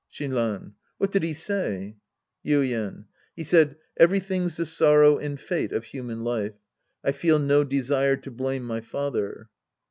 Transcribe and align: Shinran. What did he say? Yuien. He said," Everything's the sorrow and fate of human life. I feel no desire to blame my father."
Shinran. 0.11 0.73
What 0.97 1.11
did 1.11 1.21
he 1.21 1.35
say? 1.35 1.97
Yuien. 2.43 3.05
He 3.35 3.43
said," 3.43 3.75
Everything's 4.03 4.57
the 4.57 4.65
sorrow 4.65 5.19
and 5.19 5.39
fate 5.39 5.71
of 5.71 5.83
human 5.85 6.23
life. 6.23 6.55
I 7.03 7.11
feel 7.11 7.37
no 7.37 7.63
desire 7.63 8.15
to 8.15 8.31
blame 8.31 8.63
my 8.65 8.81
father." 8.81 9.49